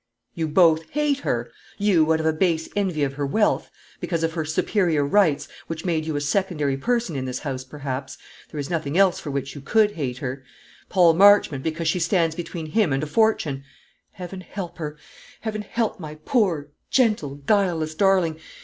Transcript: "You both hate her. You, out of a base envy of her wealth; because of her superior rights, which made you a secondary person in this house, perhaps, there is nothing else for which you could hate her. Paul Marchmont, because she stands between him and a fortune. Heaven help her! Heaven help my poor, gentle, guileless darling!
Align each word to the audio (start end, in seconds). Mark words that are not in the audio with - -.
"You 0.33 0.47
both 0.47 0.89
hate 0.89 1.19
her. 1.19 1.51
You, 1.77 2.11
out 2.11 2.19
of 2.19 2.25
a 2.25 2.33
base 2.33 2.67
envy 2.75 3.03
of 3.03 3.13
her 3.13 3.25
wealth; 3.27 3.69
because 3.99 4.23
of 4.23 4.33
her 4.33 4.43
superior 4.45 5.05
rights, 5.05 5.47
which 5.67 5.85
made 5.85 6.07
you 6.07 6.15
a 6.15 6.21
secondary 6.21 6.75
person 6.75 7.15
in 7.15 7.25
this 7.25 7.37
house, 7.45 7.63
perhaps, 7.63 8.17
there 8.49 8.59
is 8.59 8.67
nothing 8.67 8.97
else 8.97 9.19
for 9.19 9.29
which 9.29 9.53
you 9.53 9.61
could 9.61 9.91
hate 9.91 10.17
her. 10.17 10.43
Paul 10.89 11.13
Marchmont, 11.13 11.61
because 11.61 11.87
she 11.87 11.99
stands 11.99 12.33
between 12.35 12.71
him 12.71 12.91
and 12.93 13.03
a 13.03 13.05
fortune. 13.05 13.63
Heaven 14.13 14.41
help 14.41 14.79
her! 14.79 14.97
Heaven 15.41 15.61
help 15.61 15.99
my 15.99 16.15
poor, 16.25 16.69
gentle, 16.89 17.35
guileless 17.35 17.93
darling! 17.93 18.39